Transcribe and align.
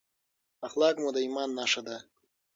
اخلاق 0.67 0.95
مو 1.01 1.09
د 1.15 1.17
ایمان 1.25 1.49
نښه 1.57 1.81
ده. 1.87 1.97